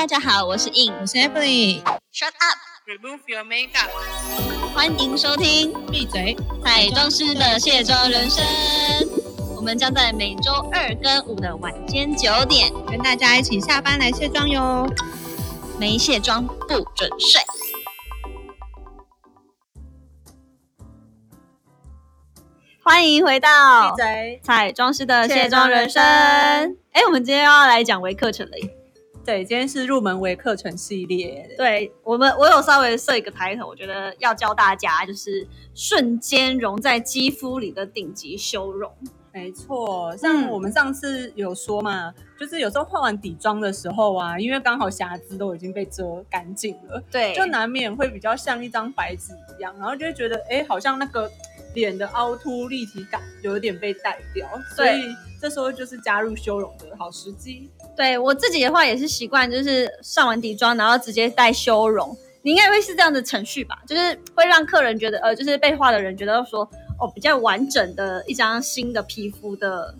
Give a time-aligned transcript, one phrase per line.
[0.00, 1.82] 大家好，我是 In，我是 Emily。
[2.10, 3.90] Shut up，Remove your makeup。
[4.74, 6.34] 欢迎收听闭嘴！
[6.64, 8.42] 彩妆师的卸妆人生。
[9.54, 14.86] 我们将在每周二跟五的晚间九点，跟大家一起下班来卸妆哟。
[15.78, 17.42] 没卸妆不准睡。
[22.82, 24.40] 欢迎回到闭嘴！
[24.42, 26.02] 彩妆师的卸妆人生。
[26.92, 28.79] 哎，我们今天要来讲微课程了耶。
[29.24, 31.48] 对，今天是入门微课程系列。
[31.56, 38.90] 对我们，我有稍微设一个抬头，我觉得要教大家就是瞬间融在肌肤里的顶级修容。
[39.32, 51.30] 没错，像我们上次有说嘛，就是有时候化完底妆的时候啊，因为刚好瑕疵都已经被遮干净了，对，就难免会比较像一张白纸一样，然后就会觉得，哎，好像那个
[51.74, 57.70] 脸的凹凸立体感有一点被带掉，所以这时候就是加入修容的好时机。
[57.96, 62.16] 对我自己的话也是习惯，就是上完底妆，然后直接带修容。
[62.42, 63.82] 你应该会是这样的程序吧？
[63.86, 66.62] 就是会让客人觉得，呃，就是被画的人觉得说，
[66.98, 69.94] 哦，比较完整的一张新的皮肤的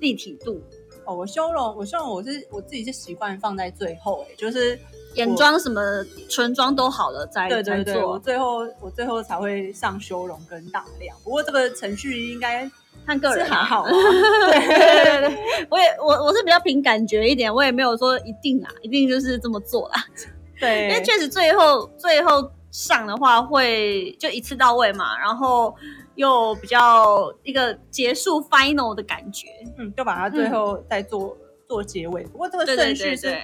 [0.00, 0.60] 立体度。
[1.04, 4.76] 哦，我修容，我修容，我是我自己是习惯放在最后、哎，就是
[5.14, 5.80] 眼妆什么
[6.28, 11.16] 唇妆都好了再对对对，再做我最后我最后才会上修容跟打亮。
[11.24, 12.70] 不过这个程序应该
[13.06, 20.04] 看个人啊还好啊，对对对对， 我也我我是比较凭感觉一点，我也没有说一定啊，一定就是这么做啦。
[20.60, 25.74] 对，因为确实最后最后上的话会就一次到位嘛，然后
[26.14, 29.48] 又比较一个结束 final 的感觉。
[29.76, 31.36] 嗯，就把它最后再做、
[31.68, 32.22] 做结尾。
[32.24, 33.36] 不过这个顺序是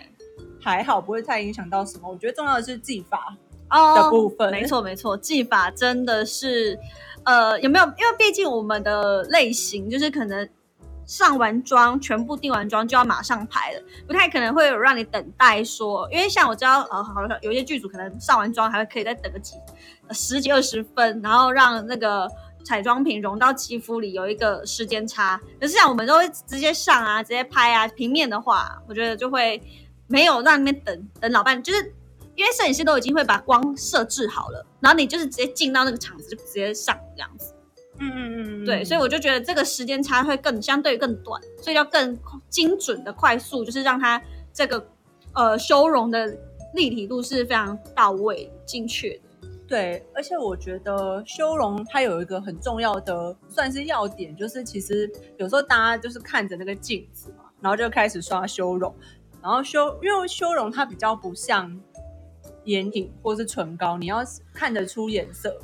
[0.60, 2.08] 还好，不会太影响到什么。
[2.10, 3.36] 我觉得重要的是技法
[3.70, 4.50] 哦的部分。
[4.50, 6.78] 没，错没错，技法真的是
[7.24, 7.84] 呃有没有？
[7.84, 10.48] 因为毕竟我们的类型就是可能。
[11.06, 19.56] 上完妆，全部定完妆就要马上拍了，不太可能会有让你等待说，因为像我知道，呃，好像有些剧组可能上完妆还会可以再等个几、
[20.06, 22.30] 呃十几二十分，然后让那个
[22.64, 25.40] 彩妆品融到肌肤里有一个时间差。
[25.60, 29.60] 可是像我们都会直接上啊，直接拍啊，平面的话，我觉得就会
[30.10, 31.94] 没有让那边等等老半，就是
[32.34, 37.54] 因为摄影师都已经会把光设置好了，然后你就是直接进到那个场子就直接上这样子。
[38.02, 42.18] 嗯嗯嗯，对，所以我就觉得这个时间差会更相对更短，所以要更
[42.48, 44.20] 精准的快速，就是让它
[44.52, 44.88] 这个
[45.34, 46.34] 呃修容的
[46.74, 49.48] 立体度是非常到位、精确的。
[49.68, 58.92] 对，而且我觉得修容它有一个很重要的算是要点，就是其实有时候大家就是看着那个镜子嘛，然后就开始刷修容，
[59.42, 61.78] 然后修因为修容它比较不像
[62.64, 64.18] 眼影或是唇膏，你要
[64.54, 65.56] 看得出颜色。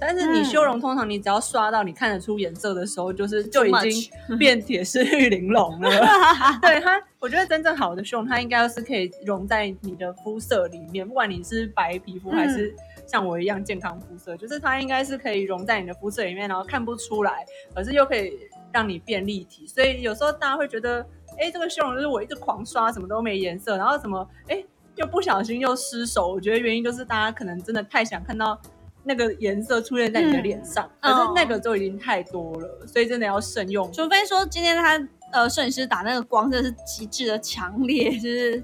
[0.00, 5.90] 但是你嗯修容，通常你只要刷到你看得出颜色的时候，就是就已经 变铁丝玉玲珑了。
[6.60, 12.74] 对它，我觉得真正好的修容，它应该是可以融在你的肤色里面，不管你是白皮肤还是
[13.06, 18.32] 像我一样健康肤色，就是它应该是可以融在你的肤色里面，然后看不出来，可是又可以
[18.72, 19.68] 让你变立体。
[19.68, 21.06] 所以有时候大家会觉得，
[21.42, 24.64] 哎，这个修容就是我一直狂刷，什么都没颜色，然后什么哎
[24.94, 26.32] 又不小心又失手。
[26.32, 28.58] 我觉得原因就是大家可能真的太想看到。
[29.04, 33.92] 那个颜色出现在你的脸上，嗯可是那个就已经太多了，所以真的要慎用。
[33.92, 38.62] 除非说今天他呃摄影师打那个光真的是极致的强烈，就是，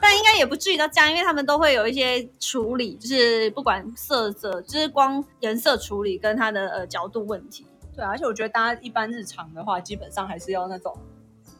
[0.00, 7.66] 但应该也不至于到这样，因为他们都会有一些处理，就是不管色泽，就是光颜色处理跟它的呃角度问题。
[7.96, 10.96] 对啊，而且我觉得大家一般日常的话，基本上还是要那种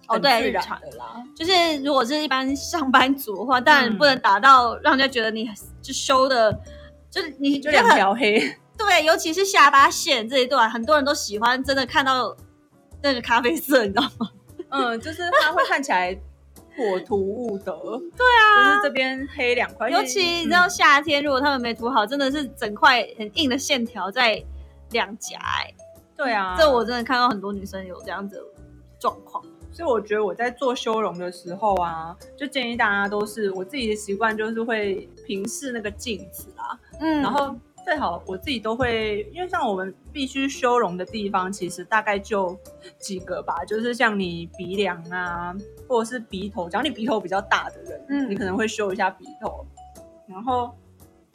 [0.09, 1.23] 哦对日常的啦。
[1.35, 1.53] 就是
[1.83, 5.49] 如果是一般上班族的话，当然嗯不能达到让人家觉得你
[5.81, 6.53] 就修的，
[7.11, 8.39] 就是你就两条黑，
[8.77, 12.37] 对，尤其是下巴线这一段，很多人都喜欢真的看到
[13.03, 14.31] 那个咖啡色，你知道吗？
[14.71, 16.19] 嗯，就是它会看起来
[16.77, 17.73] 火涂雾的。
[18.17, 24.43] 对啊，就是这边黑两块，尤其你知道夏天，如果他们没涂好，真的是整块很硬的线条在
[24.91, 25.75] 两颊、欸，
[26.17, 28.43] 对啊，这我真的看到很多女生有这样子
[28.99, 29.45] 状况。
[29.73, 42.57] 所以我觉得我在做修容的时候啊，就建议大家都是我自己的习惯，就是会平视那个镜子啊，嗯然后最好我自己都会，因为像我们必须修容的地方，其实大概就
[42.99, 45.57] 几个吧，就是像你鼻梁啊，
[45.89, 49.67] 或者是鼻头，只要你鼻头比较大的人，嗯你可能会修一下鼻头，
[50.27, 50.73] 然后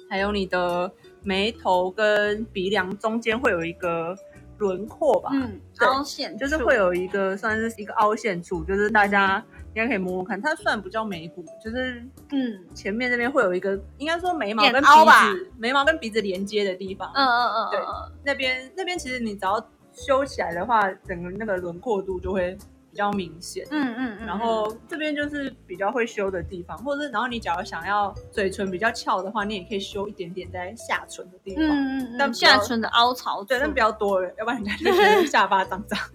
[0.09, 0.89] 还有你的
[1.21, 4.15] 眉头跟鼻梁中间会有一个
[4.57, 9.44] 轮廓吧，嗯，对凹陷就是会有一个算是一个凹陷处，就是大家
[9.74, 17.80] 应该可以摸摸看，它算不叫眉骨，就是嗯前面这边会有一个，应该说眉毛跟鼻子，眉毛跟鼻子连接的地方，嗯嗯嗯对
[18.24, 19.63] 那边那边其实你只要
[19.94, 22.57] 修起来的话，整个那个轮廓度就会
[22.89, 23.66] 比较明显。
[23.72, 31.63] 嗯嗯嗯，然后这边就是比较会修的地方，或者是然后你假如想要嘴唇比较翘的话，你也可以修一点点在下唇的地方。
[31.66, 35.98] 嗯嗯嗯，但下唇的凹槽处，对，但不要多了，要不然人家就觉得下巴脏脏。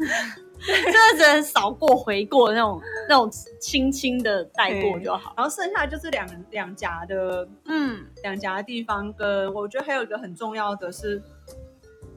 [0.65, 3.29] 真的只能扫过回过那种那种
[3.61, 5.35] 轻轻的带过就好。
[5.37, 11.21] 然后剩下就是两两颊的嗯，两颊的地方，跟我觉得还有一个很重要的是，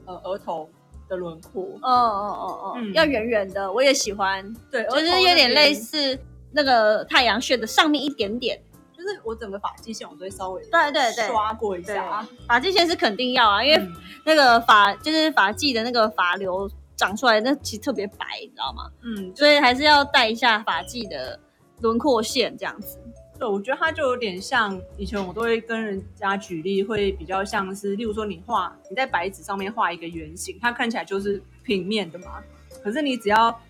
[0.04, 0.70] 呃，额头
[1.08, 1.62] 的轮廓。
[1.82, 6.18] 哦哦哦哦，嗯要圆圆的，我也喜欢，对，就是额头有点类，似
[6.52, 8.60] 那个太阳穴的上面一点点。
[8.96, 13.92] 就是我整个发际线我都会稍微对对对刷过一对下。，发际线是肯定要啊，因为嗯
[14.24, 18.90] 那个发就是发际的那个发流长出来，那其实特别白，你知道吗？
[19.02, 21.38] 嗯，所以还是要带一下发际的
[21.82, 22.98] 轮廓线这样子。
[23.38, 32.42] 对，我觉得它就有点像以前我都会跟人家举例，会比较像是，例如说你画你在白纸上面画一个圆形，它看起来就是平面的嘛。
[32.82, 33.60] 可是你只要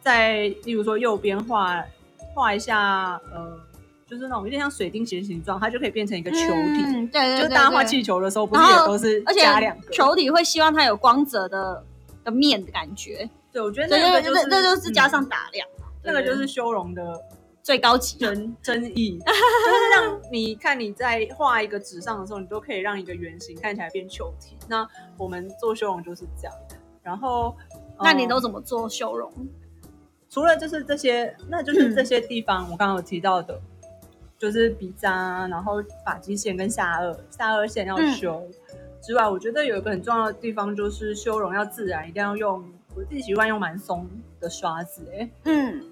[0.00, 1.82] 在例如说右边画
[2.34, 3.58] 画一下，呃，
[4.06, 6.82] 就是那种有点像水晶鞋形状，它就可以变成一个球体。
[6.84, 9.90] 嗯，对对对，就是大家画对气球的时候，不是也都是加两个？
[9.90, 11.82] 球体会希望它有光泽的
[12.22, 15.66] 的面的感觉，对，我觉得那个就是这这就是加上嗯打亮，
[16.02, 17.18] 那个就是修容的
[17.66, 18.16] 最高级。
[18.16, 24.56] 真真意，就是让你看你在画一个纸上的时候，你都可以让一个圆形看起来变球体。
[24.68, 26.54] 那我们做修容就是这样。
[27.02, 27.56] 然后，
[27.98, 29.32] 那你都呃怎么做修容？
[30.30, 33.60] 除了就是这些，那就是这些地方我刚刚有提到的，
[34.38, 38.46] 就是鼻渣，然后发际线跟下颚下颚线要修。
[39.02, 42.64] 之外，我觉得有一个很重要的地方就是修容要自然，一定要用
[42.94, 44.08] 我自己习惯用蛮松
[44.38, 45.82] 的刷子、欸，嗯，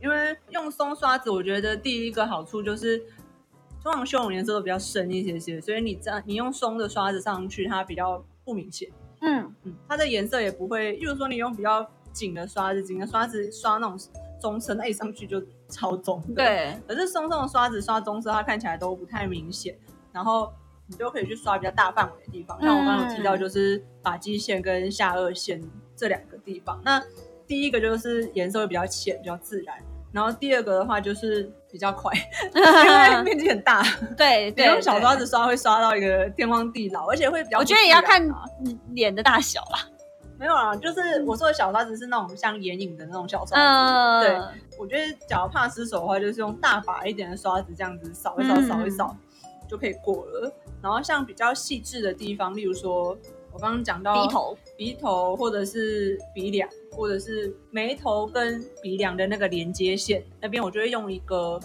[0.00, 2.98] 因为用松刷子，我觉得第一个好处就是，
[3.82, 8.88] 通常修容颜色都比较深一些些，所以你这样你用松的刷子上去，它比较不明显。
[9.20, 13.98] 嗯，嗯，它的颜色也不会，例如说你用比较紧的刷子，紧的刷子刷那种
[14.40, 16.34] 棕色，那一上去就超棕的。。
[16.34, 19.76] 对，可是松松的刷子刷棕色，它看起来都不太明显，
[20.12, 20.50] 然后
[20.86, 25.62] 你就可以去刷比较大范围的地方，像我刚刚有提到，就是发际线跟下颚线
[25.94, 26.80] 这两个地方。
[26.82, 27.02] 那
[27.46, 29.76] 第一个就是颜色会比较浅，比较自然，
[30.12, 32.12] 然后第二个的话就是比较快，
[32.54, 33.82] 因为面积很大，
[34.16, 37.64] 对你对，用小刷子，刷会刷到一个天荒地老，而且会比较不我。
[37.64, 38.28] 觉得也要看
[38.92, 39.88] 脸的大小啦。
[40.38, 43.54] 没有啊，就是我说的小刷子是那种像眼影的那种小刷子。
[43.54, 49.14] 嗯，对我觉得假如怕失手的话，就是用大把一点的刷子这样子扫一扫、嗯扫一扫
[49.68, 50.50] 就可以过了。
[50.82, 53.16] 然后像比较细致的地方，例如说
[53.52, 61.58] 我刚刚讲到鼻头，鼻头或者是鼻梁，或者是眉头跟鼻梁的那个连接线那边，我就会用一个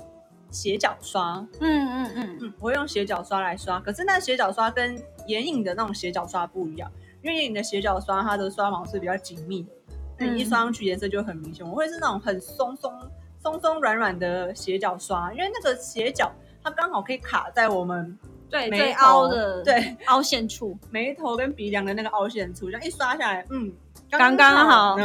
[0.51, 3.79] 斜角刷，嗯嗯嗯，嗯，我会用斜角刷来刷。
[3.79, 6.91] 可是那斜角刷跟眼影的那种斜角刷不一样，
[7.21, 9.69] 因为眼影的斜角刷它的刷毛是比较紧密的，
[10.19, 11.67] 那你一刷上去颜色就很明显。
[11.67, 12.93] 我会是那种很松松、
[13.39, 16.31] 松松软软的斜角刷，因为那个斜角
[16.63, 18.17] 它刚好可以卡在我们
[18.49, 23.73] 对，眉头凹的对凹陷处，眉头跟鼻梁的那个凹陷处，这样一刷下来，嗯，
[24.17, 24.97] 刚刚好，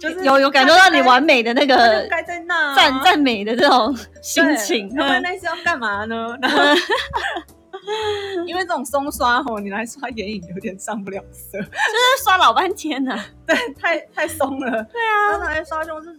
[0.00, 2.72] 就是有有感受到你完美的那个就该在那。
[2.72, 4.94] 啊赞赞美的这种心情。
[4.94, 6.36] 他们那是要干嘛呢？
[6.42, 6.58] 然后
[8.46, 14.70] 因为这种松刷吼，你来刷眼影有点上不了色，就是刷老半天呢、对，太太松了。
[14.70, 15.30] 对啊。
[15.30, 16.10] 然后拿来刷就是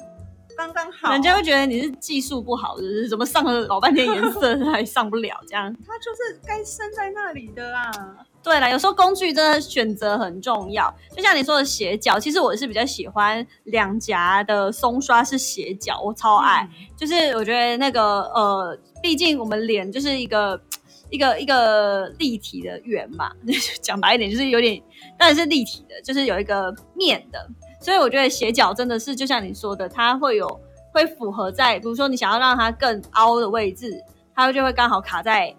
[0.60, 5.74] 刚刚好，人家会觉得你是技术不好，就是怎么上了老半天颜色还上不了这样。
[5.88, 7.90] 它就是该生在那里的啦。
[8.44, 16.70] 对啦，有时候工具真的选择很重要，就像你说的斜角，其实我是比较喜欢两颊的松刷是斜角，我超爱。
[16.70, 20.62] 嗯就是我觉得那个呃，毕竟我们脸就是一个
[21.10, 23.32] 一个一个立体的圆嘛，
[23.82, 24.82] 讲白一点就是有点，
[25.18, 27.50] 当然是立体的，就是有一个面的，
[27.80, 30.60] 所以我觉得斜角真的是就像你说的，它会有
[30.94, 34.04] 会符合在，比如说你想要让它更凹的位置，
[34.36, 35.56] 它就会刚好卡在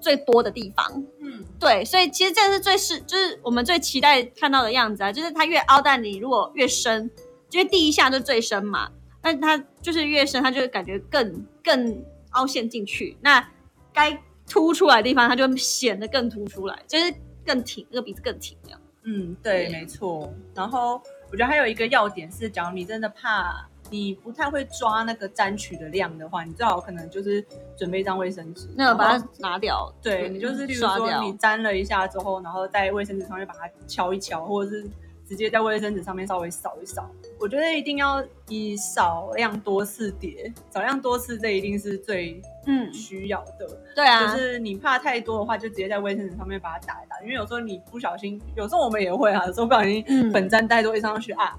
[0.00, 1.04] 最多的地方。
[1.20, 7.10] 嗯，对，所以其实这是最是就是我们最期待看到的样子啊，就是它越凹，但你如果越深，
[7.50, 8.90] 因为第一下就最深嘛，
[9.22, 13.16] 那它就是越深，它就会感觉更更凹陷进去。
[13.20, 13.46] 那
[13.92, 14.16] 该
[14.48, 17.12] 凸出来的地方，它就显得更凸出来，就是
[17.44, 18.80] 更挺，那个鼻子更挺这样。
[19.02, 20.32] 嗯，对没错。
[20.54, 27.44] 然后我觉得还有一个要点是，假如你真的怕你不太会抓那个沾取的量的话，你最好可能就是
[27.76, 34.86] 准备一张卫生纸，那个把它拿掉，嗯对你就是，比如说你沾了一下之后，然后在卫生纸上面把它敲一敲，或者是
[35.28, 37.10] 直接在卫生纸上面稍微扫一扫。
[37.38, 43.68] 我觉得一定要以少量多次叠，少量多次这一定是最嗯，需要的。
[43.94, 51.58] 对啊，就是你怕太多的话，就直接在卫生纸上面把它打一打，因为有时候你不小心，有时候我们也会啊，有时候不小心嗯粉沾太多一上去啊，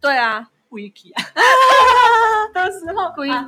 [0.00, 1.22] 对啊，不一起啊
[2.64, 3.46] 的时候，故意啊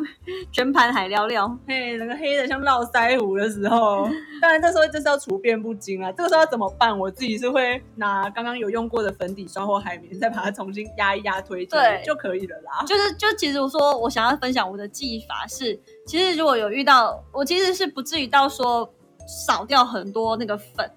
[0.51, 1.47] 全盘海聊聊。
[1.67, 4.09] 嘿，那个黑的像络腮胡的时候，
[4.41, 6.11] 当然这时候就是要处变不惊啊。
[6.13, 6.97] 这个时候要怎么办？
[6.99, 12.85] 我自己是会拿刚刚有用过的粉底霜或海绵，再把它重新压一压推推对就可以了啦。
[12.87, 18.89] 就是就其实我说我想要分享我的技法是，其实如果有遇到，我其实是不至于到说
[19.27, 20.91] 少掉很多那个粉，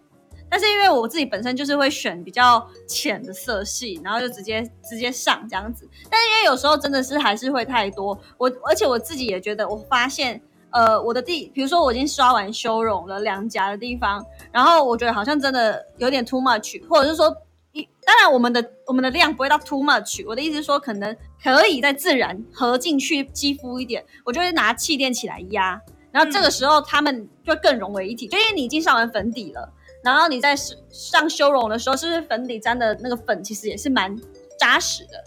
[0.50, 5.88] 但是因为我自己本身就是会选比较浅的色系，然后就直接直接上这样子。
[6.10, 17.36] 但是因为有时候真的是还是会太多，我而且我自己也觉得，我发现呃我的地，比如说我已经刷完修容了两颊的地方，然后我觉得好像真的有点 too much，或者是说。
[17.74, 20.26] 一当然，我们的我们的量不会到 too much。
[20.26, 28.26] 我的意思是说，可能可以再自然合进去肌肤一点，我就会拿气垫起来压，然后这个时候它们就更融为一体。
[28.26, 29.70] 就因为你已经上完粉底了，
[30.12, 30.56] 然后你在
[30.90, 34.16] 上修容的时候，是不是粉底沾的那个粉其实也是蛮
[34.60, 35.24] 扎实的？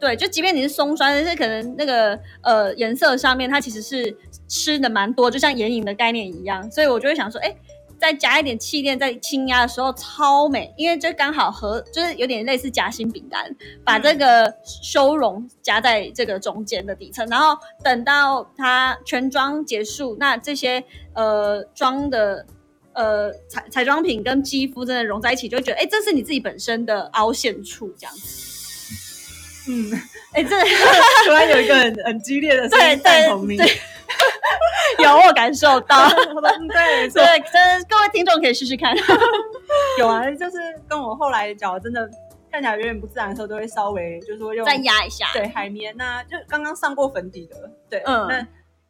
[0.00, 4.16] 对，就即便你是松酸，但是可能那个呃颜色上面它其实是
[4.48, 7.54] 吃的蛮多，就像眼影的概念一样，所以我就会想说，哎。
[7.96, 13.48] 再加一点气垫，在轻压的时候超美，因为这刚好和就是有点类似夹心饼干，
[13.82, 22.44] 把这个修容夹在这个中间的底层，然后等到它全妆结束，那这些呃妆的
[22.94, 29.70] 呃彩彩妆品跟肌肤真的融在一起，就会觉得哎，这是你自己本身的凹陷处这样子。
[29.70, 29.90] 嗯，
[30.32, 30.60] 哎，这
[31.26, 33.56] 突然有一个很很激烈的声音赞同你。
[33.56, 33.66] 对
[35.02, 38.94] 有我感受到，嗯 对对，真的各位听众可以试试看。
[39.98, 42.08] 有啊，就是跟我后来脚真的
[42.52, 47.56] 看起来有点不自然的时候，都会稍微就是说用再压一下，对海绵呐、就刚刚上过粉底的，
[47.88, 48.46] 对，嗯那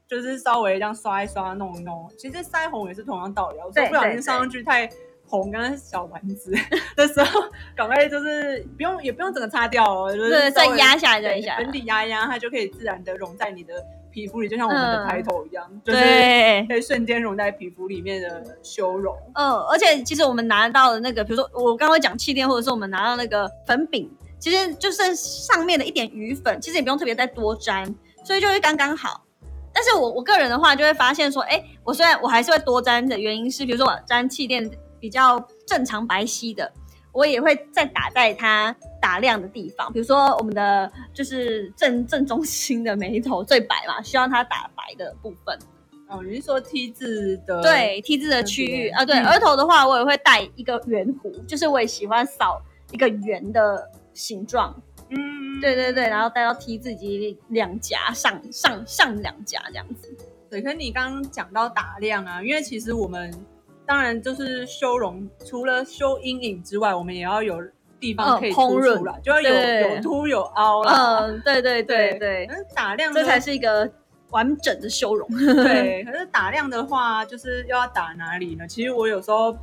[0.08, 2.11] 就是稍微这样刷一刷、弄一弄。
[2.18, 4.88] 其实腮红也是同样道理啊，我对说不小心上上去太
[5.26, 6.52] 红，跟小丸子
[6.96, 7.40] 的时候，
[7.75, 13.75] 赶快就是不用也不用整个擦掉哦，就是对，再压下来，对再一下，粉底压一压，它就可以自然的融在你的
[14.11, 16.66] 皮肤里，就像我们的嗯抬头一样，就是对。
[16.68, 19.16] 可以瞬间融在皮肤里面的修容。
[19.34, 24.08] 嗯，而且其实我们拿到的那个，比如说我刚刚会讲气垫，或者是我们拿到那个粉饼，
[24.38, 27.92] 其实就是上面的一点余粉，其实也不用特别再多沾，
[28.23, 29.23] 所以就会刚刚好。
[29.75, 36.73] 但是我我个人的话，就会发现说，哎，我虽然我还是会多沾的原因是，比如说我沾气垫比较正常白皙的，
[37.12, 45.59] 我也会再打在它打亮的地方，比如说我们的就是正正中心的眉头最白嘛，需要它打白的部分。
[46.07, 47.62] 哦，你是说 T 字的？
[47.62, 52.61] 对 T 字的区域啊，对、嗯额头的话，我也会带一个圆弧，就是我也喜欢扫
[52.93, 54.81] 一个圆的形状，
[55.14, 60.09] 嗯，对对对，然后带到字以及两颊上上上两颊这样子。
[60.50, 60.61] 对。
[60.61, 63.33] 可是你刚刚讲到打亮啊，因为其实我们
[63.87, 67.62] 当然就是修容，除了修阴影之外，我们也要有
[68.00, 69.50] 地方嗯可以突出来，就要有
[69.88, 71.21] 有凸有凹啦。
[71.21, 73.90] 嗯，对对对对，可是打亮这才是一个
[74.30, 75.28] 完整的修容。
[75.28, 76.04] 对。
[76.11, 78.66] 可是打亮的话，就是又要打哪里呢？
[78.66, 79.56] 其实我有时候，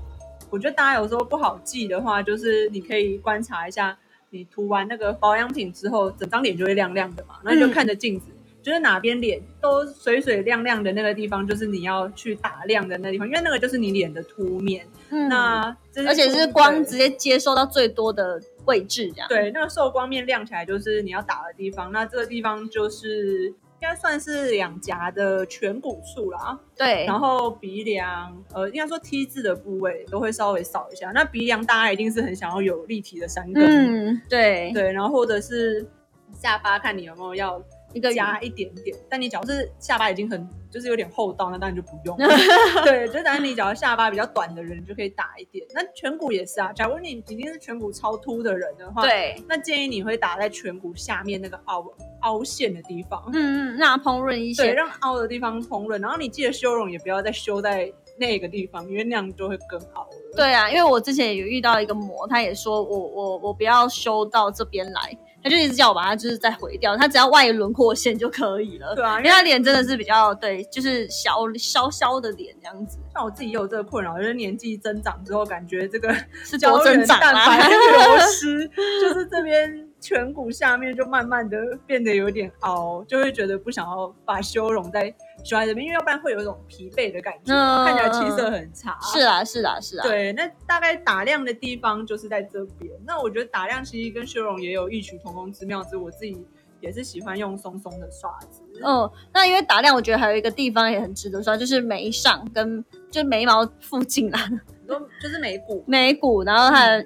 [0.50, 3.98] 我觉得大家有时候不好记的话，就是你可以观察一下，
[4.32, 8.28] 你涂完那个保养品之后，整张脸就会亮亮的嘛，那你就嗯看着镜子。
[8.64, 14.86] 就是哪边脸都水水亮亮的那个地方，就是你要去打亮的那地方，因为那个就是你脸的凸面。
[15.10, 19.28] 嗯，那而且是光直接接收到最多的位置，这样。
[19.28, 21.92] 对那个受光面亮起来，就是你要打的地方。
[21.92, 31.12] 那这个地方就是应该算是两颊的颧骨处啦，对，然后鼻梁，呃，应该说 T 字的部位都会稍微扫一下。
[31.16, 35.84] 那鼻梁大家一定是很想要有立体的山根，嗯，对，对，然后或者是
[36.32, 37.60] 下巴，看你有没有要
[37.94, 38.96] 一个压一点点。
[39.10, 42.18] 但你假如是下巴已经很就是有点厚道，那当然就不用。
[42.86, 45.66] 对，就当然你假如下巴比较短的人，就可以打一点。
[45.74, 51.86] 那颧骨也是啊，假如你已经是颧骨超凸的人的话，，对，那建议你会打在颧骨下面那个凹
[52.22, 53.24] 凹陷的地方。
[53.34, 54.74] 嗯嗯，让它烹饪一对，些。
[54.74, 60.36] 让凹的地方烹润，然后你记得修容也不要再修在那个地方，因为那样就会更凹了。
[60.36, 68.96] 对啊，因为我之前有遇到一个模，他也说我我我不要修到这边来，他就一直叫我把它就是再回掉，他只要外轮廓线就可以了。
[68.96, 77.78] 对啊，因为他脸真的是比较对，就是小小小的脸这样子，像我自己也有这个困扰，就是年纪增长之后，感觉这个是胶原蛋白流
[78.28, 78.68] 失，
[79.02, 88.98] 就是这边颧骨下面就慢慢的变得有点凹，就会觉得不想要把修容在修在这边，因为要不然会有一种疲惫的感觉，嗯看起来气色很差。
[89.02, 92.92] 是啊是啊是啊，对，那大概打亮的地方就是在这边。
[93.06, 96.38] 那我觉得打亮其实跟修容也有异曲同工之妙，之我自己
[96.80, 98.62] 也是喜欢用松松的刷子。
[98.84, 107.06] 嗯，那因为打亮，我觉得还有一个地方也很值得刷，就是眉上跟就眉毛附近啦，你说就是眉骨， 眉骨，然后它的、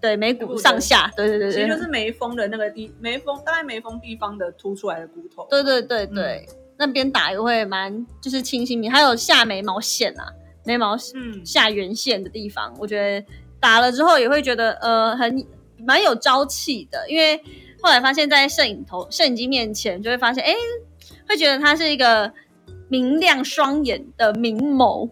[0.00, 5.46] 对眉骨上下，对对对对，其实就是眉峰的那个地，眉峰大概眉峰地方的凸出来的骨头。
[5.48, 10.26] 对对对对，那边打也会蛮就是清新明，还有下眉毛线啊，
[10.64, 13.26] 眉毛嗯，下缘线的地方，我觉得
[13.60, 15.46] 打了之后也会觉得呃很
[15.78, 17.36] 蛮有朝气的，因为
[17.82, 20.54] 后来发现，在摄影头摄影机面前就会发现，哎，
[21.28, 22.32] 会觉得他是一个
[22.88, 25.08] 明亮双眼的明眸，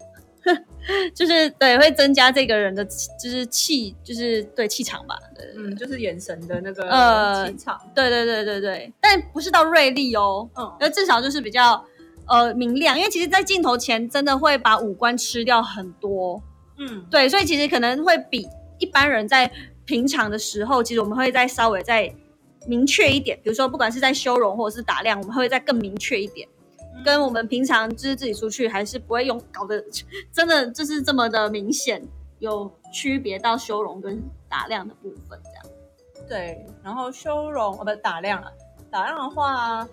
[1.15, 7.79] 就是对会增加这个人的就是气，就是对气场吧，对对嗯，就是眼神的那个呃气场。
[7.95, 11.83] 对对对对对，但不是到锐利哦，嗯，那至少就是比较
[12.27, 16.41] 呃明亮，因为其实，在镜头前真的会把五官吃掉很多，
[16.77, 18.47] 嗯，对，所以其实可能会比
[18.79, 19.51] 一般人在
[19.85, 22.13] 平常的时候，其实我们会再稍微再
[22.65, 26.47] 明确一点，比如说不管是在修容或者是打亮，我们会再更明确一点。
[27.03, 29.83] 跟我们平常就是自己出去，还是不会用搞得
[30.31, 32.01] 真的就是这么的明显
[32.39, 35.65] 有区别到修容跟打亮的部分，这样。
[36.27, 36.65] 对。
[36.83, 38.51] 然后修容哦，不打亮啊，
[38.91, 39.87] 打亮的话，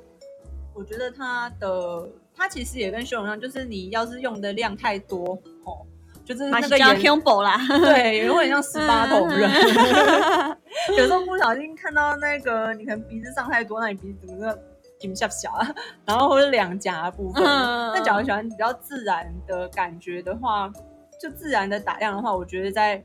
[0.74, 5.86] 我觉得它的它其实也跟修容一样，就是你要是用的量太多哦，
[6.24, 9.50] 就是那个叫颜 combo 啦，对，也会很像十八铜人。
[10.96, 14.58] 有时候不小心看到那个，你可能鼻子上太多，那你鼻子整个
[15.00, 15.74] 顶下小啊，
[16.06, 17.42] 然后或者两颊的部分。
[17.42, 20.70] 嗯那假如喜欢比较自然的感觉的话，
[21.20, 23.04] 就自然的打亮的话，我觉得在，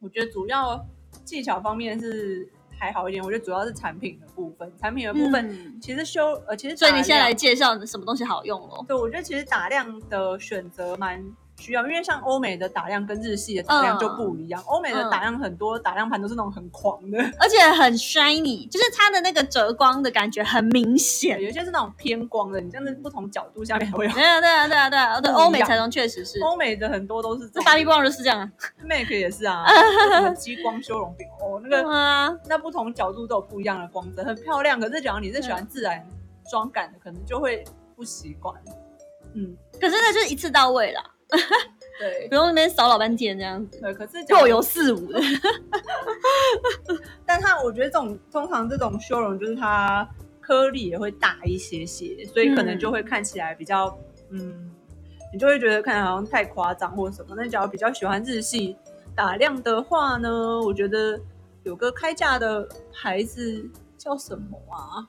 [0.00, 0.84] 我觉得主要
[1.24, 2.46] 技巧方面是
[2.78, 3.22] 还好一点。
[3.24, 8.84] 我觉得主要是产品的部分，产品的部分、嗯其实修呃，其实所以你现在来介绍什么东西好用哦？
[8.86, 11.24] 对，我觉得其实打亮的选择蛮
[11.62, 14.60] 需要，因为像欧美的打量跟日系的打量就不一样。
[14.66, 21.40] 欧、美的打量很多打量盘都是那种很狂的，而且很 shiny，就是它的那个折光的感觉很明显。
[21.40, 24.12] 有些是那种偏光的，你这样子不同角度下面还会有。
[24.12, 28.50] 对啊，对啊，对啊，对啊， 欧美彩妆确实是，欧美的很多都是这这芭比光就是这样啊。
[28.84, 29.64] Make 也是啊，
[30.14, 34.80] 什么激光修容饼哦，那个啊，那不同角度都有不一样的光泽，很漂亮。
[34.80, 36.04] 可是假如你是喜欢自然
[36.50, 37.62] 妆感的，可能就会
[37.94, 38.54] 不习惯。
[39.34, 41.02] 嗯，可是那就是一次到位啦，
[41.98, 43.94] 对不用那边扫老半天这样子，对。
[43.94, 45.20] 可是若有似无的。
[47.24, 50.08] 但它我觉得这种通常这种修容就是它
[50.40, 53.96] 颗粒也会大一些些，所以可能就会看起来比较
[54.30, 54.70] 嗯，
[55.32, 57.34] 你就会觉得看起来好像太夸张或者什么。
[57.36, 58.76] 那假如比较喜欢日系
[59.14, 61.18] 打亮的话呢，我觉得
[61.62, 65.06] 有个开价的牌子叫什么啊？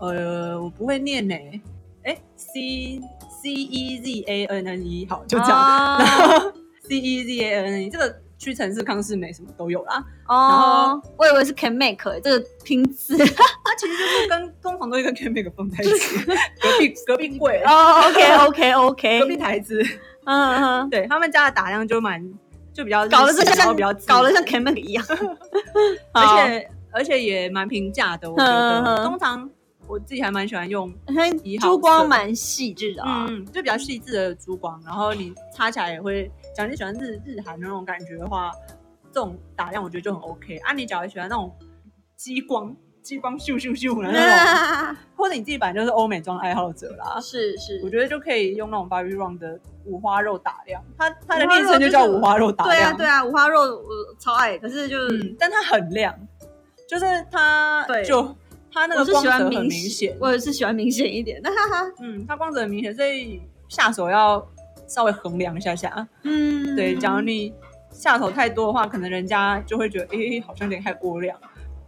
[0.00, 1.34] 呃，我不会念呢、
[2.02, 3.00] 哎，C
[3.46, 5.56] C E Z A N N E，好，就这样。
[5.60, 10.04] 哦 然后 C E Z A N N E 这个屈臣氏、康士美什么都有啦。
[10.26, 13.16] 哦，我以为是 can make 欸这个拼字。
[13.16, 13.24] 它
[13.78, 16.16] 其实就是跟通常都会跟 Can Make 放在一起，
[16.60, 19.80] 隔壁隔壁柜，哦，OK OK OK，隔壁台子，
[20.26, 22.20] 嗯嗯，对他们家的打量就蛮
[22.72, 25.04] 就比较搞得像比较搞得像 can make 一样。
[26.12, 28.80] 而且而且也蛮平价的，我觉得。
[28.82, 29.48] 嗯通常
[29.88, 30.92] 我自己还蛮喜欢用，
[31.60, 33.26] 珠光色蛮细致的啊。
[33.28, 38.50] 嗯，就比较细致的珠光，然后你擦起来也会，假如你喜欢日日韩的那种感觉的话，
[39.12, 40.56] 这种打亮我觉得就很 OK。
[40.58, 41.54] 啊，你假如喜欢那种
[42.16, 42.74] 激光。
[43.06, 44.18] 激光咻咻咻的那
[44.90, 52.96] 种， 或者你自己本来就是欧美妆爱好者啦，是是我，觉得就可以用那种 Barbie Run 的五花肉打亮，它它的五花肉昵称就叫五花肉打亮对啊亮。
[52.96, 53.86] 对啊，五花肉我
[54.18, 56.12] 超爱，可是就是嗯，但它很亮，
[56.88, 58.36] 就是它对就
[58.76, 61.50] 它那个光泽很明明显，我也是喜欢明显一点的。
[61.98, 64.46] 嗯，它光泽很明显，所以下手要
[64.86, 66.06] 稍微衡量一下下。
[66.24, 67.54] 嗯，对，假如你
[67.90, 71.34] 下手太多的话，可能人家就会觉得，诶、好像有点太过量。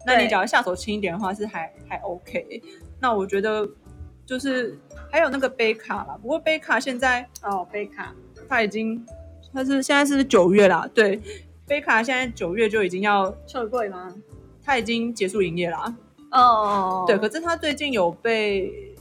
[0.07, 2.62] 那你对假如下手轻一点的话，是还还 OK。
[2.98, 3.68] 那我觉得
[4.24, 4.79] 就是
[5.12, 8.14] 还有那个贝卡啦，不过贝卡现在哦，贝卡
[8.48, 9.05] 它已经，
[9.53, 11.20] 它是现在是九月啦，对，
[11.66, 14.14] 贝卡现在九月就已经要，撤柜吗？
[14.64, 15.94] 它已经结束营业啦。
[16.30, 18.94] 哦，对，可是他最近有被，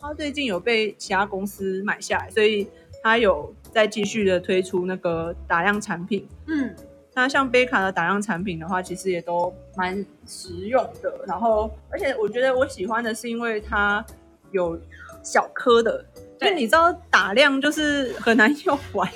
[0.00, 2.68] 他最近有被其他公司买下来，所以
[3.02, 6.26] 他有在继续的推出那个打样产品。
[6.46, 6.74] 嗯，
[7.14, 11.12] 那像贝卡的打样产品的话，其实也都蛮实用的。
[11.26, 14.04] 然后，而且我觉得我喜欢的是，因为它
[14.52, 14.78] 有
[15.22, 16.04] 小颗的，
[16.40, 19.10] 就你知道打量就是很难用完，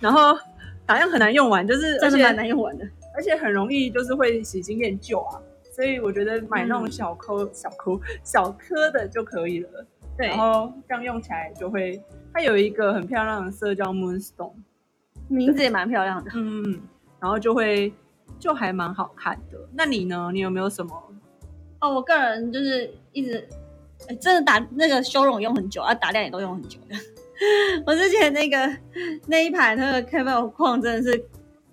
[0.00, 0.38] 然后
[0.84, 2.86] 打量很难用完，就是而真的蛮难用完的。
[3.14, 5.40] 而且很容易就是会洗新厌旧啊。
[5.74, 9.86] 所以我觉得买那种嗯小颗、小颗、小颗的就可以了。
[10.16, 12.00] 对然后这样用起来就会，
[12.34, 14.52] 它有一个很漂亮的色叫 Moonstone。
[15.28, 16.30] 名字也蛮漂亮的。
[16.34, 16.82] 嗯，
[17.18, 17.90] 然后就会
[18.38, 19.58] 就还蛮好看的。
[19.72, 20.28] 那你呢？
[20.30, 20.94] 你有没有什么？
[21.80, 23.48] 哦，我个人就是一直，
[24.08, 26.94] 哎真的打那个修容用很久啊，打亮也都用很久的。
[27.86, 28.56] 我之前那个
[29.26, 31.24] 那一排那个 Camel 框真的是，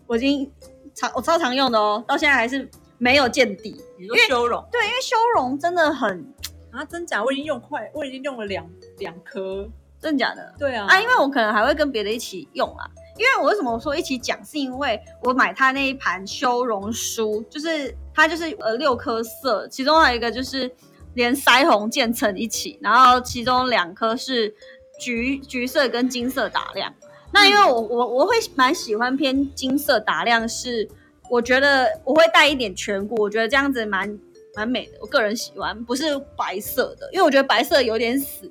[0.07, 0.49] 我已经
[0.95, 2.67] 常我超常用的哦，到现在还是
[2.99, 3.83] 没有见底。
[3.97, 6.31] 你说修容对，因为修容真的很
[6.71, 6.85] 啊？
[6.85, 7.23] 真假？
[7.23, 9.67] 我已经用快，我已经用了两两颗。
[9.99, 10.53] 真的假的？
[10.57, 12.85] 对啊，啊，因为我可能还会跟别的一起用啊。
[13.17, 20.71] 因为我为什么说一起讲，是因为我买它那一盘修容书，就是它就是呃六颗色，其中还有一个就是
[21.15, 24.55] 连腮红渐层一起，然后其中两颗是
[25.01, 26.93] 橘橘色跟金色打亮。
[27.33, 30.89] 那因为我我我会蛮喜欢偏金色打亮，是
[31.29, 34.19] 我觉得我会带一点颧骨，我觉得这样子蛮
[34.55, 38.49] 蛮美的，我个人喜欢，不是白色的，因为我觉得白色有点死。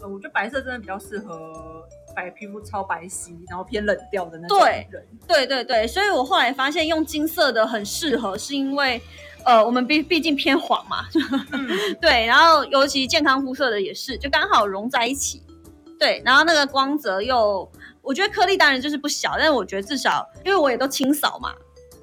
[0.00, 5.06] 呃，我觉得白色真的比较适合白皮肤、超白皙，然后偏冷调的那种对人。
[5.26, 9.00] 对对对，所以我后来发现用金色的很适合，是因为
[9.44, 11.06] 呃，我们毕毕竟偏黄嘛，
[11.52, 11.68] 嗯，
[12.00, 15.42] 对，然后尤其健康肤色的也是，就刚好融在一起。
[15.98, 17.70] 对，然后那个光泽又，
[18.02, 21.54] 我觉得颗粒当然就是不小，但是我觉得至少，因为我也都清扫嘛，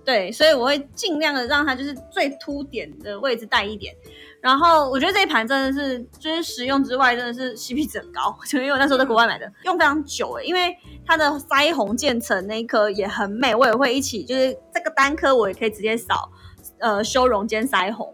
[0.03, 3.95] 对，所以我会尽量的让它就是最凸点的位置带一点。
[4.41, 16.31] 然后我觉得这一盘真的是，就是实用之外，真的是 CP 值很高，就 因为我那时候在国外买的，用非常久诶，因为它的腮红渐层那一颗也很美，我也会一起，就是这个单颗我也可以直接扫，
[16.79, 18.11] 呃，修容兼腮红。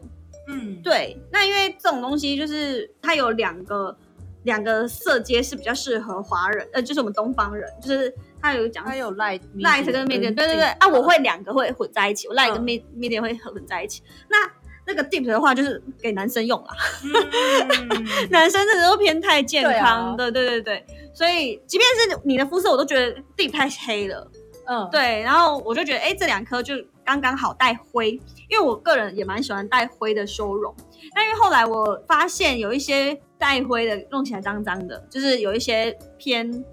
[0.50, 3.98] 嗯，对，那因为这种东西就是它有两个
[4.44, 14.02] 两个色阶是比较适合华人，呃，就是我们东方人，就是它有讲他有 light light 跟 medium，对对对，啊，我会两个会混在一起，我 light 跟 medium 会混在一起。
[14.30, 14.38] 那
[14.86, 24.30] 那个 deep 的话就是给男生用啦，嗯 男生这都偏太健康的，对对对，所以即便是你的肤色，我都觉得 deep 太黑了。
[24.70, 26.74] 嗯，对，然后我就觉得，哎，这两颗就
[27.06, 28.12] 刚刚好带灰，
[28.50, 30.76] 因为我个人也蛮喜欢带灰的修容。
[31.16, 36.66] 但因为后来我发现有一些带灰的弄起来脏脏的，就是有一些偏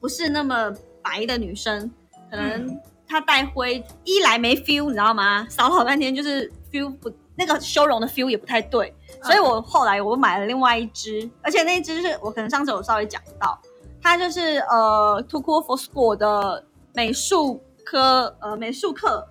[0.00, 0.72] 不是那么
[1.04, 1.88] 白的女生，
[2.30, 5.46] 可能她带灰一来没 feel，你知道吗？
[5.48, 13.60] 扫了好半天就是 feel 不那个修容的 feel 也不太对，所以我后来我买了另外一支，而且那一支是我可能上次有稍微讲到，
[14.00, 16.64] 它就是呃 t o c o for School 的
[16.94, 19.26] 美术科呃美术课，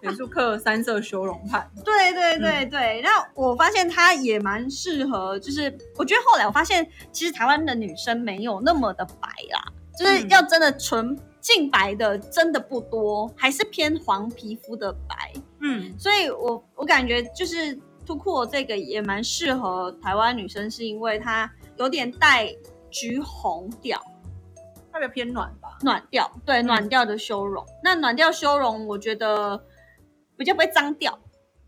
[0.00, 3.00] 美术课三色修容盘， 对对对对。
[3.02, 9.64] 那、我发现它也蛮适合，就是我觉得后来我发现其实台湾的女生没有那么的白啦，
[10.00, 15.30] 就是嗯要真的纯净白的真的不多，还是偏黄皮肤的白。
[15.60, 22.50] 嗯，所以我我感觉就是突库这个也蛮适合台湾女生，是因为它有点带
[22.90, 24.02] 橘红调。
[24.90, 25.76] 特别偏暖吧。
[25.82, 27.62] 暖调，对暖调的修容。
[27.84, 29.62] 那暖调修容，我觉得
[30.36, 31.18] 比较不会脏掉，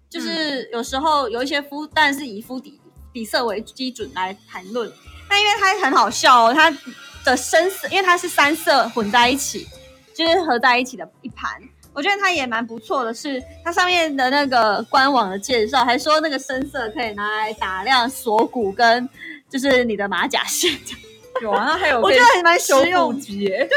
[0.08, 2.80] 就是有时候有一些肤，但是以肤底
[3.12, 4.90] 底色为基准来谈论。
[5.28, 6.70] 那因为它很好笑哦，它
[7.24, 9.66] 的深色，因为它是三色混在一起，
[10.14, 11.50] 就是合在一起的一盘。
[11.94, 19.06] 我觉得它也蛮不错的是，它上面的那个官网的介绍还说，那个深色可以拿来打亮锁骨跟
[19.50, 20.72] 就是你的马甲线。
[21.40, 23.68] 有啊，那还有 我觉得还蛮实修用复机耶。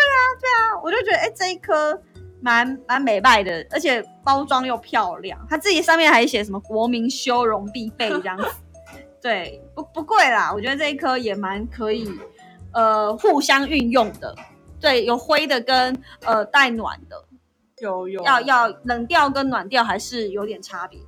[0.84, 2.00] 我就觉得，哎、这一颗
[2.40, 5.38] 蛮蛮美败的，而且包装又漂亮。
[5.50, 8.48] 它自己上面还写什么国民修容必备这样子，
[9.22, 10.54] 对，不不贵啦。
[10.54, 12.08] 我觉得这一颗也蛮可以，
[12.76, 14.36] 呃，互相运用的。
[14.80, 17.26] 对，有灰的跟呃带暖的，
[17.80, 21.00] 有有，要要冷调跟暖调还是有点差别。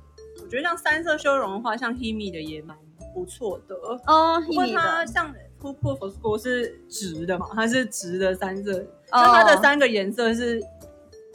[0.42, 2.76] 我觉得像三色修容的话，像 Himi 的也蛮
[3.14, 3.76] 不错的。
[4.06, 10.60] 哦，不过它像 p u p u f o 是直的嘛，它是直的三色，就哦它的三个颜色是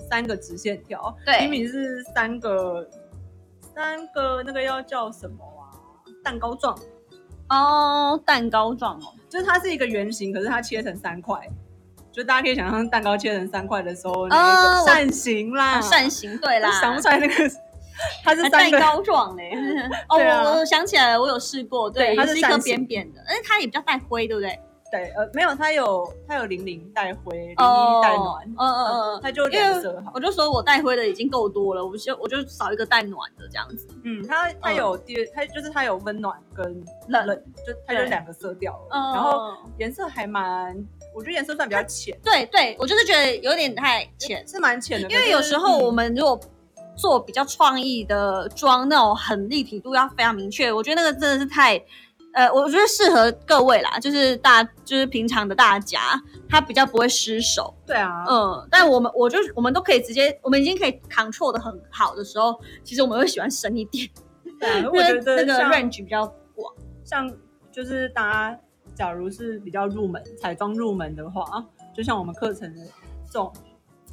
[0.10, 2.90] 三个直线条，对 Himi 是三个
[3.74, 5.72] 三个那个要叫什么啊？
[6.24, 6.78] 蛋糕状，
[7.54, 11.38] 哦，蛋糕状哦，就是它是一个圆形，可是它切成三块。
[12.12, 17.34] 就大家可以想象蛋糕切成三块的时候，那个扇形啦，扇形对啦，想不出来那个，
[18.24, 19.52] 它是蛋糕状嘞。
[20.10, 24.60] 哦，啊我我想起来了，我有试过，对，对它是一颗扁扁的，但是它也比较带灰，对不对？
[24.94, 30.20] 对，呃，没有，它有它有零零带灰，零一哦带暖，嗯嗯嗯它就因为两色好我。
[30.20, 33.88] 就说我带灰的已经够多了，我就我就少一个带暖的这样子。
[34.04, 36.64] 嗯，它它有第二，它就是它有温暖跟
[37.08, 38.80] 冷冷，就它就对两个色调。
[38.92, 40.76] 嗯，然后颜色还蛮，
[41.16, 45.10] 我觉得颜色算比较浅，对对，我就是觉得有点太浅，是蛮浅的。
[45.10, 46.40] 因为有时候我们们如果
[46.96, 51.84] 做比较创意的妆，那种很立体度要非常明确，我觉得那个真的是太。
[52.34, 56.00] 呃，我觉得适合各位啦，就是大，就是平常的大家，
[56.50, 57.74] 它比较不会失手。
[57.86, 64.10] 对啊，嗯，但我们我就我们都可以直接，我们已经可以 control 的很好的时候，其实我们会喜欢深一点，
[64.60, 66.74] 对啊，因我为觉得那个 range 比较广。
[67.04, 67.32] 像
[67.72, 68.60] 就是大家
[68.96, 71.64] 假如是比较入门彩妆入门的话，
[71.96, 72.82] 就像我们课程的
[73.26, 73.54] 这种，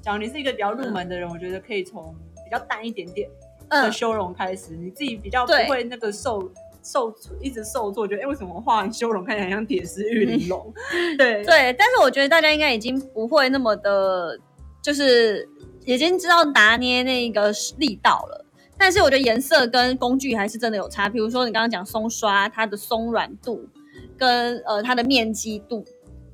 [0.03, 3.37] 假如你是一个比较入门的人，我觉得可以从比较淡一点点的
[3.69, 6.51] 嗯，修容开始，你自己比较不会那个受
[6.83, 10.73] 受一直受挫，觉得哎、为什么画完修容看起来像铁丝玉玲珑？
[11.19, 14.39] 对对，但是我觉得大家应该已经不会那么的，
[14.83, 15.49] 就是
[15.85, 18.47] 已经知道拿捏那个力道了。
[18.79, 23.69] 但是我觉得颜色跟工具还是真的有差，比如说你刚刚讲松刷，它的松软度
[24.17, 25.85] 跟呃它的面积度，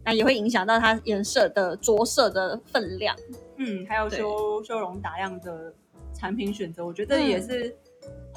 [0.05, 3.17] 那也会影响到它颜色的着色的分量。
[3.57, 5.75] 嗯，还有修修容打样的
[6.15, 7.75] 产品选择，我觉得嗯也是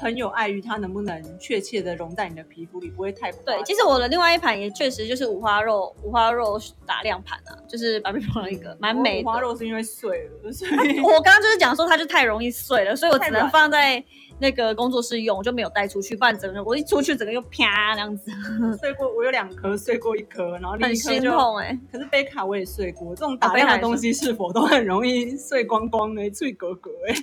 [0.00, 9.38] 很有碍于它能不能确切的融在你的皮肤里，不会太对，其实我的另外一盘也确实就是五花肉五花肉打量盘啊， 就是把面放了一个蛮美五花。
[9.40, 14.02] 肉是因为碎了，所以我刚刚就是讲说它就太容易碎了，所以我只能放在
[14.40, 18.30] 那个工作室用，我就没有带出去，不然整个我一出去整个又啪那样子，
[18.80, 19.08] 睡过。
[19.14, 21.30] 我有两颗睡过一颗，然后另很心一颗就。
[21.30, 27.14] 痛哎、可是贝卡我也睡过，这种打哦贝卡也量的东西是否都很容易碎光光呢、脆格格哎？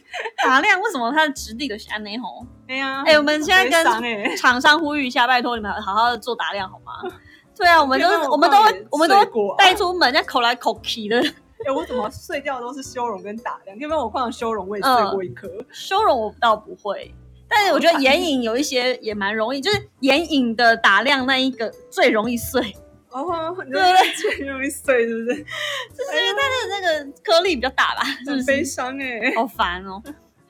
[0.45, 2.45] 打亮为什么它的质地的安内红？
[2.69, 7.11] 哎呀，哎、我们现在跟哎厂商呼吁一下，拜托你们好好的做打亮好吗？
[7.57, 9.15] 对啊，我们都我们都会我们都
[9.57, 11.19] 带出门，这样口来口去的。
[11.65, 15.49] 哎、我怎么碎掉都是修容跟打量，因为我碰到修容我也嗯碎过一颗。
[15.71, 17.13] 修容我倒不会，
[17.47, 22.61] 但是我觉得眼影有一些也蛮容易，就是眼影的打亮那一个最容易碎，
[23.09, 25.35] 哦，你对对最容易碎，是不是？
[25.93, 28.65] 就是因为它的那个颗粒比较大吧，是不很悲是？
[28.65, 29.33] 伤哎。
[29.35, 30.01] 好烦哦。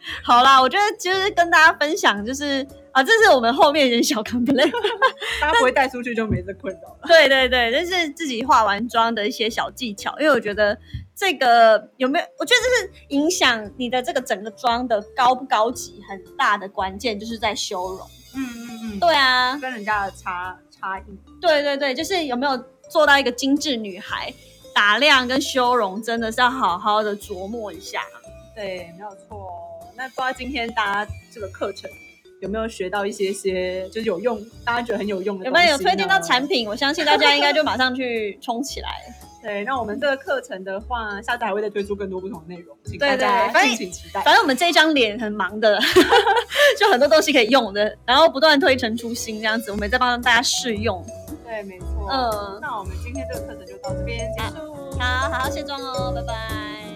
[0.23, 4.71] 好啦，我觉得就是跟大家分享，就是啊，这是我们后面一点小 complain。
[5.41, 6.99] 大家不会带出去就没这困扰了。
[7.07, 10.77] 对对对，就是自己化完妆的一些小技巧，因为我觉得
[11.15, 18.07] 这个有没有，我觉得这是影响你的这个整个妆的高不高级很大的关键，就是在修容。
[18.35, 21.03] 嗯嗯嗯，对啊，跟人家的差差异。
[21.41, 22.57] 对对对，就是有没有
[22.89, 24.33] 做到一个精致女孩，
[24.73, 28.01] 打亮跟修容真的是要好好的琢磨一下。
[28.55, 29.66] 对，没有错。
[29.97, 31.89] 那不知道今天大家这个课程
[32.39, 35.51] 有没有学到一些些，就是有用，大家觉得很有用的有？
[35.51, 36.69] 没有有推荐到产品？
[36.69, 38.89] 我相信大家应该就马上去 冲起来。
[39.41, 44.21] 对，那我们这个课程的话，下次还会再推出更多不同的内容，请大家敬请期待。
[44.21, 45.79] 反正我们这一张脸很忙的，
[46.77, 51.03] 就很多东西可以用的，然后不断推陈出新这样子，我们再帮大家试用。
[51.43, 52.07] 对，没错。
[52.12, 54.99] 嗯那我们今天这个课程就到这边结束。
[54.99, 56.87] 好好好卸妆哦，拜拜。